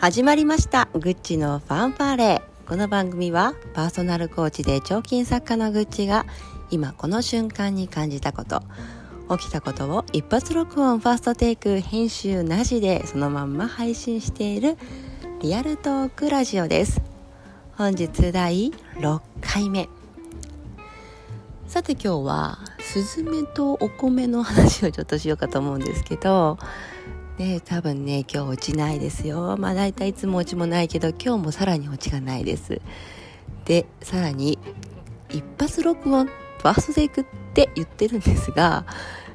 [0.00, 0.88] 始まりました。
[0.92, 2.42] グッチのファンファーレ。
[2.68, 6.24] この番組はパーソナルコーチで彫金作家のグッチが
[6.70, 8.62] 今この瞬間に感じたこと
[9.36, 14.76] 起きたことを一発録音ファーストテイク編集なしでそのまんま配信している
[15.40, 17.02] リアルトークラジオです。
[17.76, 18.70] 本日第
[19.00, 19.88] 6回目。
[21.66, 26.56] さて今日はスズメとお米の話をちょっとしようかと思うんですけど
[27.38, 29.56] ね多分ね今日落ちないですよ。
[29.58, 32.80] まあ大体いつも落ちもないけど今日もさらに落ちがないです。
[33.64, 34.58] でさらに
[35.30, 37.24] 一発録音ファーストテイクっ
[37.54, 38.84] て言ってるんですが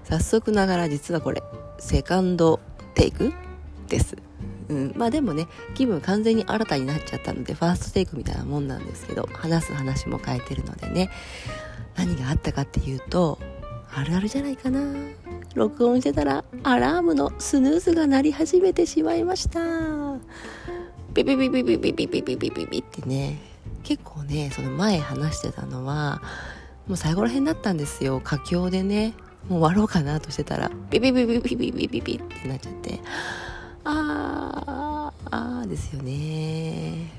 [0.04, 1.42] 早速ながら実はこれ
[1.80, 2.60] セカンド
[2.94, 3.34] テイク
[3.88, 4.18] です。
[4.70, 11.10] うん、まあでもね気分完全に新たになっちゃったのでファーストテイクみたいなもんなんですけど話す話も変えてるのでね
[11.96, 13.40] 何があったかっていうと
[13.96, 14.80] あるあるじゃないかな。
[15.56, 19.60] 録音してたらアラームのスヌーズが鳴り始めてしまいました。
[21.14, 23.40] ビビビビビビビビビビビビってね。
[23.84, 26.22] 結構ねその前話してたのは
[26.88, 28.20] もう最後ら辺だったんですよ。
[28.24, 29.14] 佳境でね
[29.48, 33.00] もう終わろうかなとしてたらビビビビビビビビビってなっちゃって。
[33.84, 37.12] あーあーですよね。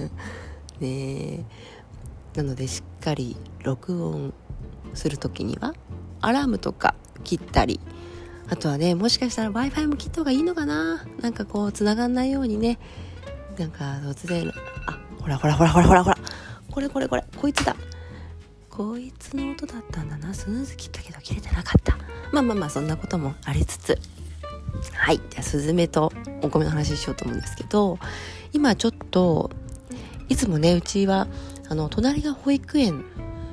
[0.78, 1.44] ね
[2.34, 4.34] なのでしっかり録音
[4.96, 5.74] する時には
[6.20, 6.94] アラームとか
[7.24, 7.80] 切ったり
[8.48, 11.04] あとはねもしかしたら w i f i も切った方がいいのかな？
[11.20, 12.78] なんかこう繋がんないようにね。
[13.58, 14.52] なんか突然
[14.86, 16.18] あほらほらほらほらほらほら
[16.70, 17.74] これこれこれこいつだ。
[18.70, 20.34] こいつの音だったんだな。
[20.34, 21.96] スヌーズ切ったけど切れてなかった。
[22.30, 23.98] まあまあまあそんなこともありつつ。
[24.92, 25.16] はい。
[25.16, 27.98] じゃあスズメとお米の話しようと思うんですけど
[28.52, 29.50] 今ちょっと
[30.28, 31.26] いつもねうちは
[31.68, 33.04] あの隣が保育園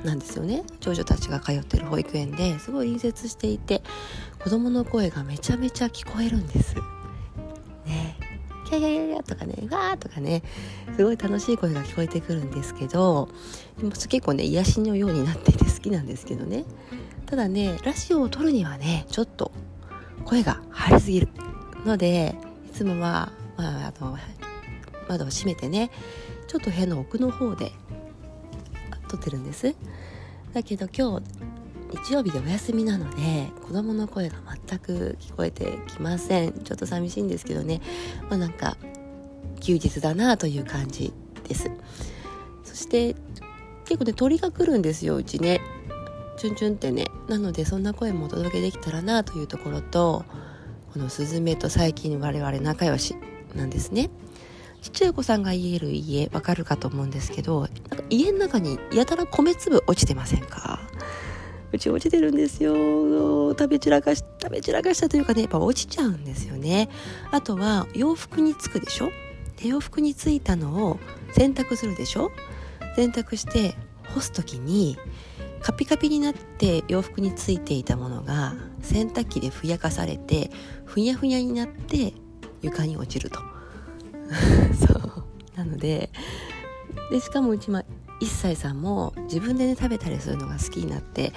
[0.04, 0.62] なんですよね。
[0.80, 3.82] 長女たちが通ってる保育園ですごい隣接していて
[4.38, 6.74] 子供の声がめちゃめちゃ聞こえるんです。
[7.86, 8.16] ね。
[8.66, 10.42] キャキャキャキャとかねわーとかね
[10.96, 13.28] すごい楽しい声が聞こえてくるんですけど
[13.78, 16.64] でも結構ね癒しのようになっていて好きなんですけどね。
[17.26, 19.52] ただねラジオを撮るにはねちょっと
[20.24, 21.28] 声が張りすぎる。
[21.84, 22.34] ので
[22.66, 24.16] いつもは、まあ、あの
[25.08, 25.90] 窓を閉めてね
[26.46, 27.72] ちょっと部屋の奥の方で
[29.16, 29.74] 撮ってるんです。
[30.52, 31.26] だけど今日
[32.06, 34.36] 日曜日でお休みなので子供の声が
[34.68, 36.52] 全く聞こえてきません。
[36.52, 37.80] ちょっと寂しいんですけどね。
[38.28, 38.76] まあなんか
[39.60, 41.12] 休日だなという感じ
[41.48, 41.70] です。
[42.64, 43.14] そして
[43.84, 45.60] 結構ね鳥が来るんですようちね。
[46.36, 47.06] チュンチュンってね。
[47.28, 50.24] なのでそんな声もお届けできたらなというところと
[50.92, 53.14] このスズメと最近我々仲良し
[53.54, 54.10] なんですね。
[54.84, 60.78] ちっちゃいお子さんが言える家わかるかと思うんですけどなんか家の中にやたら米粒落ちてませんか？
[61.72, 62.74] うち落ちてるんですよ。
[63.52, 66.90] 食べ散らかし食べ散らかしたというかねやっぱ落ちちゃうんですよね。
[67.30, 69.10] あとは洋服につくでしょ？
[69.56, 71.00] で洋服についたのを
[71.32, 72.30] 洗濯するでしょ？
[72.94, 73.74] 洗濯して
[74.14, 74.98] 干す時に
[75.62, 78.52] カピカピになって洋服についていたものが
[78.82, 80.50] 洗濯機でふやかされて
[80.84, 82.12] ふにゃふにゃになって
[82.60, 83.40] 床に落ちると。
[84.74, 85.24] そう。
[85.56, 86.10] なので
[87.10, 87.84] でしかもうち、ま、
[88.20, 91.32] 1歳さんも自分でね食べたりするのが好きになって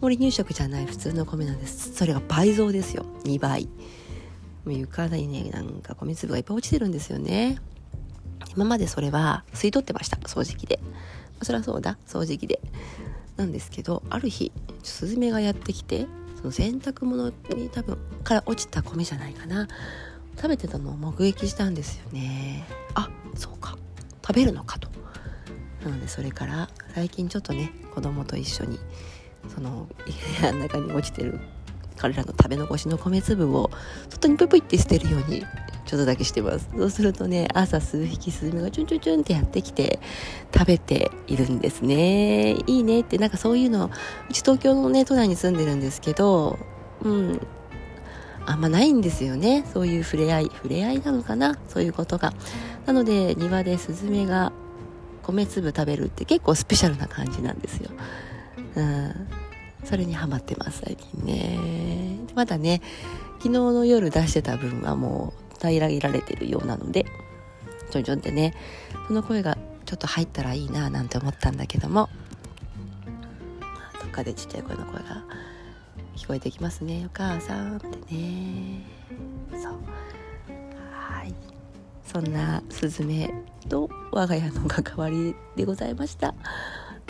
[0.00, 1.94] 森乳食じゃない普通の米なんです。
[1.94, 3.06] それが倍増ですよ。
[3.24, 3.66] 2倍。
[4.64, 7.58] もう床にねなんか米粒がいっぱい落ちてるんですよね。
[8.56, 10.16] 今までそれは吸い取ってました。
[10.18, 10.80] 掃除機で。
[11.42, 11.98] そりゃそうだ。
[12.06, 12.60] 掃除機で。
[13.36, 14.52] なんですけどある日
[14.82, 19.68] スズメがやってきてその洗濯物に多分から落ちた米じゃないかな。
[20.36, 22.64] 食べてたのを目撃したんですよね。
[22.94, 23.76] あそうか。
[24.26, 24.88] 食べるのかと。
[25.84, 28.78] なのでそれから最近ちょっとね子供と一緒に
[29.48, 29.88] その
[30.40, 31.40] 部屋の中に落ちてる
[31.96, 33.70] 彼らの食べ残しの米粒を
[34.08, 35.44] 外にプイプイって捨てるように
[35.84, 36.68] ちょっとだけしてます。
[36.76, 39.98] そうするとね朝数匹スズメがチュンチュンチュンってやってきて
[40.54, 42.52] 食べているんですね。
[42.66, 43.90] いいねってなんかそういうの
[44.30, 46.58] うち東京のね都内に住んでるんですけど
[47.02, 47.40] うん。
[48.46, 49.64] あんまないんですよね。
[49.72, 51.58] そういう触れ合い触れ合いなのかな？
[51.68, 52.32] そういうことが。
[52.86, 54.52] なので庭でスズメが
[55.22, 57.90] 米粒食べるって結構スペシャルな感じなんですよ。
[58.76, 59.28] うん。
[59.84, 61.58] それにハマってます最近ね。
[62.34, 62.82] まだね
[63.38, 67.04] 昨日の夜出してた分はもう平らげられてるようなので
[67.90, 68.54] ちょんちょんってね
[69.08, 72.08] その声がちょっと入ったらいいななんて思ったんだけども。
[74.00, 75.24] どっかでちっちゃい声の声が
[76.22, 77.02] 聞こえてきますね。
[77.04, 78.86] お母さんってね。
[79.60, 79.72] そう。
[80.92, 81.34] はい。
[82.04, 83.34] そんなスズメ
[83.68, 86.32] と我が家の関わりでございました。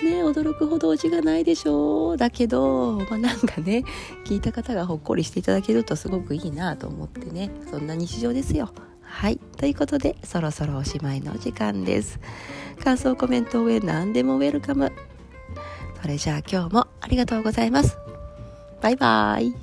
[0.02, 2.16] ね驚くほどオチがないでしょう。
[2.16, 3.84] だけど、まあ、なんかね
[4.24, 7.50] 聞いた方がほっこりしていただけるとすごくいいなと思ってね。
[7.70, 8.70] そんな日常ですよ。
[9.02, 9.36] はい。
[9.58, 12.18] ということでそろそろおしまいの時間です。
[12.82, 14.90] 感想コメント上何でもウェルカム。
[16.00, 17.98] それじゃあ今日もありがとうございます。
[18.82, 19.54] バイバイ。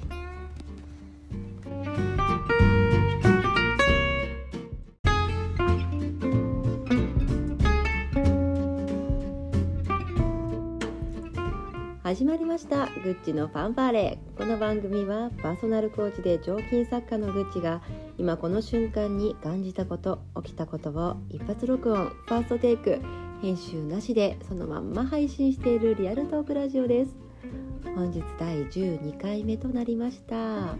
[12.02, 12.86] 始まりました。
[13.04, 13.92] グッチのファンファー。
[13.92, 17.82] レこの番組はパーソナルコーチで常勤作家のグッチが
[18.18, 23.02] 今この瞬間に感じたこと起きたことを一発録音ファーストテイク
[23.42, 27.29] 編集なしでそのまんま配信しているリアルトークラジオです。
[27.84, 30.76] 本日第12回目となりました。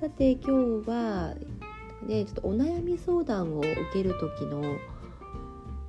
[0.00, 1.34] さて今日は
[2.06, 4.78] ねちょっとお悩み相談を受ける時の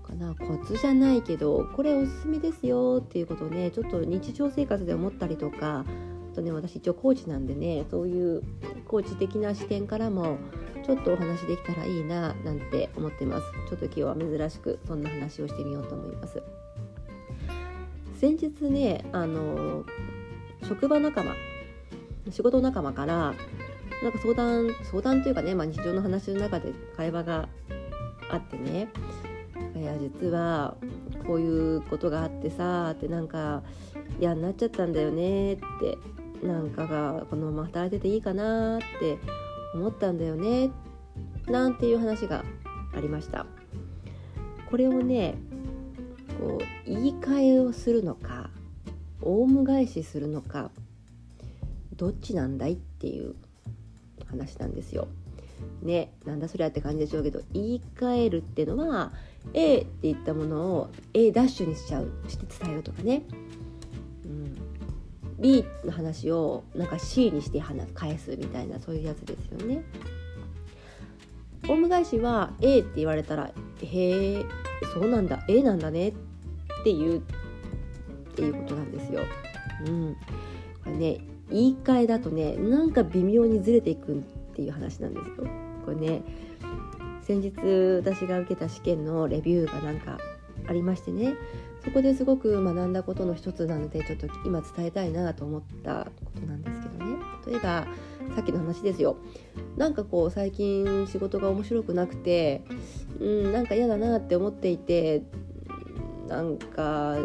[0.04, 5.86] かなコツじゃないけどこれおすすめですよっていうことをねちょっと日常生活で思ったりとか
[6.32, 8.44] あとね私一応コーチなんでねそういう
[8.86, 10.38] コーチ的な視点からも
[10.86, 13.46] ちょっとお話できたらいいななんて思ってます。
[13.70, 16.42] ちょっと今日は珍しくそんな話をしてみようと思います。
[18.22, 19.84] 先日ねあの
[20.70, 21.34] 職場仲間
[22.30, 23.34] 仕事仲間から
[24.04, 27.50] なんか相談相談というかね、まあ、日常の話の中で会話が
[28.30, 28.90] あってね
[29.76, 30.76] いや実は
[31.26, 33.64] こういうことがあってさってなんか
[34.20, 35.98] 嫌になっちゃったんだよねって
[36.46, 39.18] なんかがこのまま働いてていいかなって
[39.74, 40.70] 思ったんだよね
[41.48, 42.46] なんていう話が
[42.96, 43.48] ありました。
[44.70, 45.34] これをね
[46.40, 46.81] こう
[47.22, 48.50] 言い換えをするのか
[49.22, 50.72] オウム返しするのか
[51.96, 53.36] どっちなんだいっていう
[54.28, 55.08] 話なんですよ。
[55.84, 59.12] ねなんだそりゃって感じでしょうけど言い換えるっていうのは
[59.54, 63.22] A って言ったものを A ダッシュにしちゃうして伝えるとかね、
[64.26, 64.58] うん、
[65.40, 67.62] B の話をなんか C にして
[67.94, 69.84] 返すみたいなそういうやつですよね。
[71.70, 73.52] オウム返しは A って言われたら
[73.84, 74.46] 「へえ
[74.96, 76.14] そうなんだ A なんだね」っ
[76.82, 77.22] っていうっ
[78.36, 79.22] ていうことなんですよ。
[79.88, 80.16] うん、
[80.84, 81.18] これね
[81.50, 84.22] 言い換えだとねなんか微妙にずれていくっ
[84.56, 85.48] ていう話なんですよ。
[85.86, 86.22] これね
[87.22, 87.52] 先日
[87.98, 90.18] 私が受けた試験のレビューがなんか
[90.68, 91.36] ありましてね
[91.84, 97.16] そこですごく学んだことの一つなのでちょっと今伝えたいなと思ったことなんですけどね
[97.48, 97.88] 例えば
[98.36, 99.18] さっきの話ですよ
[99.78, 102.64] なんかこう最近仕事が面白くなくて
[103.20, 105.24] うんなんか嫌だなって思っていて
[106.32, 107.18] なんか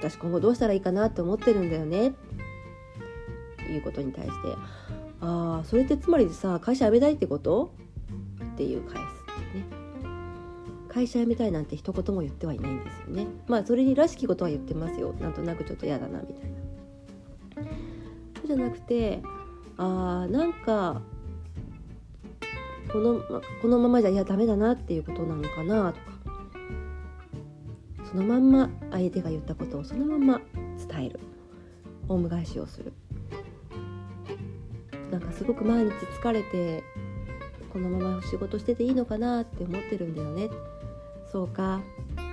[0.00, 2.14] 私今後どうしたらいいかなって思ってるんだよね。
[3.70, 4.56] いうことに対して
[5.20, 7.72] ああそれってつまりさ会社辞めたいってこと？
[8.54, 9.76] っていう返すっていうね。
[10.88, 13.26] 会社辞めたいなんて一言も言ってはいないんですよね。
[13.46, 15.14] まあそれにらしきことは言ってますよ。
[15.20, 17.70] なんとなくちょっと嫌だなみたいな。
[18.38, 19.22] そうじゃなくて
[19.76, 21.02] あーなんか
[22.92, 23.20] この
[23.62, 26.11] このままじゃいやダメだなっていうことなのかなとか
[28.12, 30.40] そのまんま相手が言ったことをそのまま
[30.86, 31.20] 伝える。
[32.08, 32.92] オウム返しをする。
[35.10, 36.84] なんかすごく毎日疲れて
[37.72, 40.50] このまま仕事してていいのかなって思ってるんだよね。
[41.30, 41.80] そうか。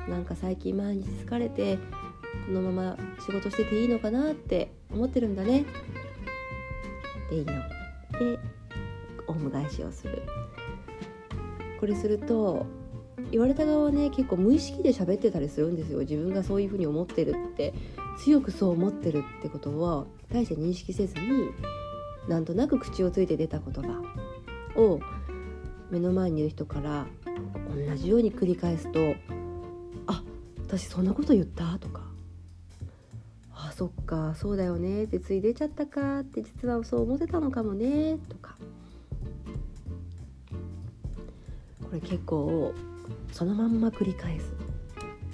[0.10, 5.64] なんか最近毎日疲れてこのまま仕事してていいのかなって思ってるんだね。
[7.30, 7.54] でいいの。
[8.20, 8.38] で
[9.28, 10.24] オウム返しをする。
[11.80, 12.66] これすると
[13.32, 17.74] 言われた側はね結構無意識で喋ってたりするんですよ自分がそういうふうに思ってるって
[18.18, 21.50] 強くそう思ってるってことを大して認識せずに
[22.28, 24.02] なんとなく口をついて出た言葉
[24.76, 25.00] を
[25.90, 27.08] 目の前にいる人から
[27.88, 29.00] 同じように繰り返すと
[30.08, 30.24] 「あ
[30.68, 32.02] 私そんなこと言った?」とか
[33.54, 38.58] 「あそっかそうだよね」ってつい出ちゃったかって実はそう思ってたのかもねとか
[41.84, 42.74] これ結構
[43.32, 44.54] そのまんま繰り返す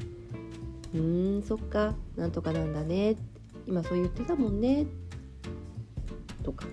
[0.94, 1.96] 「うーんそっか。
[2.16, 3.16] なんとかなんだね。
[3.66, 4.86] 今そう言ってたもんね」
[6.44, 6.68] とか。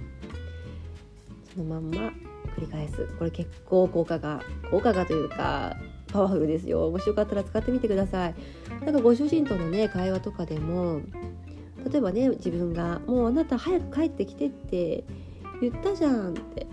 [1.54, 2.12] そのまんま
[2.56, 3.06] 繰り返す。
[3.18, 5.76] これ結構効果が効果がというか
[6.12, 6.90] パワフルですよ。
[6.90, 8.34] もしよかったら使ってみてください。
[8.84, 11.00] なんかご主人とのね会話とかでも
[11.90, 15.04] 例えばね自分が「もうあなた早く帰ってきて」って
[15.60, 16.66] 言ったじゃんって。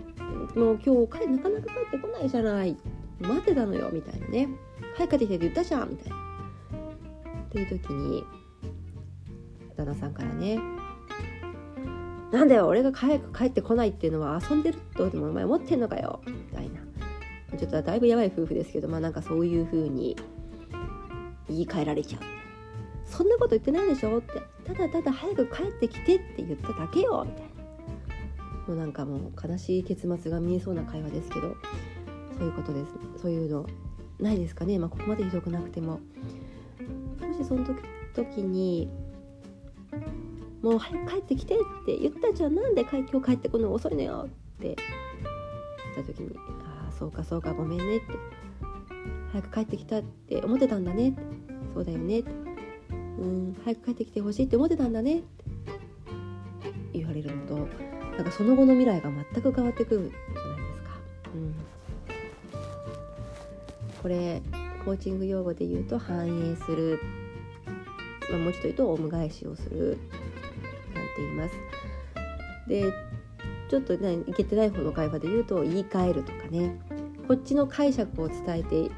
[0.54, 2.72] もう今日なかなか帰ってこないじゃない。
[2.72, 2.89] って
[3.20, 4.48] 待ってたのよみたいなね。
[4.96, 6.16] 早く帰ってきてって言ったじゃんみたいな。
[6.16, 8.24] っていう時に
[9.76, 10.60] 旦那さんからね
[12.30, 16.80] なんだよ俺が早く帰ってこないっていうのは遊んでるとでもお前思ってんのかよみたいな。
[17.58, 20.16] ちょっとだいぶやばい夫婦ですけどまあなんかそういう風に
[21.48, 22.20] 言い換えられちゃう。
[23.04, 24.40] そんなこと言ってないでしょって。
[24.64, 27.50] ただただ早く帰ってきてって言っただけよみたいな。
[28.68, 31.56] もうなんかもう悲しい結末が見えそうな会話ですけど。
[32.40, 32.92] そういうことです。
[33.20, 33.66] そういうの
[34.18, 36.00] ないですかね、まあ、ここまでひどくなくても。
[37.20, 37.82] もしその時
[38.14, 38.88] 時に
[40.62, 42.54] 「もう早く帰ってきて」って言ったじゃん。
[42.54, 44.28] なんで今日帰ってこるの遅いのよっ
[44.58, 44.76] て。
[45.94, 48.06] 言った時に「ああそうかそうかごめんね」って
[49.32, 51.22] 「早く帰ってきたって思ってたんだね」って
[51.74, 52.30] 「そうだよね」って
[52.90, 55.28] 「うん早く帰ってきてほしいって思ってたんだね」って
[56.94, 57.68] 言われるのと
[58.16, 61.00] なんかその後の未来が全く変わってくるじゃないですか。
[61.34, 61.69] うん。
[64.00, 64.42] これ
[64.84, 67.00] コーチング用語で言うと反映する、
[68.30, 69.98] まあ、もうちょっと言うとオウム返しをする。
[70.94, 71.54] なんて言います。
[72.66, 72.92] で
[73.68, 76.80] ちょっとねいけてない方の会話で言うと言い換えるとかね。
[77.28, 78.90] こっちの解釈を伝えて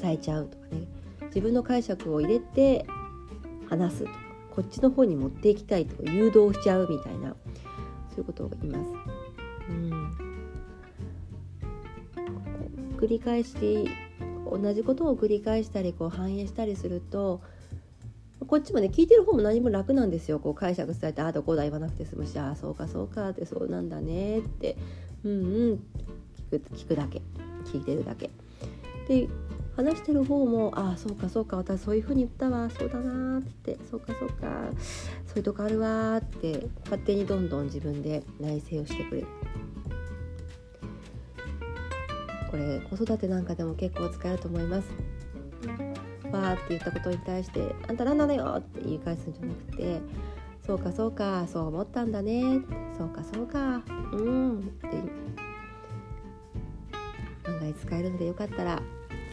[0.00, 0.86] 伝えちゃうとかね。
[1.26, 2.86] 自分の解釈を入れて
[3.68, 4.12] 話すとか。
[4.54, 7.34] こっちの方に持っていきたいとか誘導しちゃうみたいな。
[8.10, 8.90] そういうことを言います。
[9.70, 10.32] うん。
[12.98, 13.88] 繰り返し
[14.58, 17.40] 同じことを繰り返したりこう反映したりすると
[18.46, 20.38] こっちもね聞いてる方も何も楽なんですよ。
[20.38, 24.76] こう解釈伝えてああだこうだ言わなくて済むしああそうかそうかってそうなんだねって。
[25.24, 25.34] うんう
[25.74, 25.84] ん。
[26.50, 27.22] 聞く聞くだけ。
[27.66, 28.30] 聞いてるだけ。
[29.08, 29.28] で
[29.76, 31.56] 話してる方もああそうかそうか。
[31.56, 32.68] 私そういうふうに言ったわ。
[32.70, 33.78] そうだなって。
[33.90, 34.70] そうかそうか。
[35.26, 39.26] そういうとこあるわって勝手にどんどん自分で内省をしてくれる。
[42.52, 44.88] これ子育てなんかでも結構使えると思います。
[46.30, 50.00] わーって言ったことに対して「あんた何なのよ!」って言い返すんじゃなくて
[50.66, 52.60] 「そうかそうかそう思ったんだね」
[52.96, 53.82] そうかそうか
[54.12, 54.88] うん」って
[57.48, 58.82] 案外使えるのでよかったら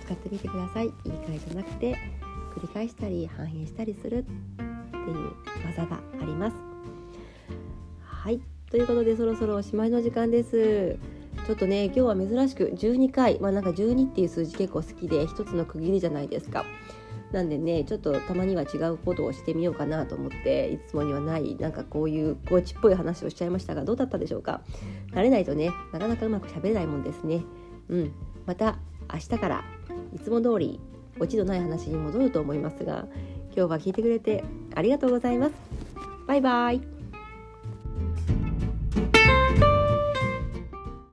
[0.05, 0.91] 使ってみてください。
[1.03, 1.97] 言い換えじゃなくて
[2.55, 5.33] 繰り返したり反映したりするっていう
[5.65, 6.55] 技があります。
[8.01, 8.39] はい。
[8.71, 10.97] ということでそろそろおしまいの時間です。
[11.49, 16.63] ちょっとね今日は珍しく12回まあなんか12っていう数字結構好きで一つの区切りじゃないですか。
[17.31, 24.61] なんでねちょっとたまには違うことをしてみようかなと思っていつもにはないなんかこういうコーチっぽい話をしちゃいましたがどうだったでしょうか？
[25.11, 27.41] 慣れないとねなかなかうまく喋れないもんですね。
[27.87, 28.11] うん。
[28.45, 28.77] また
[29.11, 29.63] 明日から
[30.13, 30.79] いつも通り
[31.19, 33.07] オチのない話に戻ると思いますが
[33.55, 34.43] 今日は聞いてくれて
[34.75, 35.53] ありがとうございます。
[36.27, 36.98] バイバイ。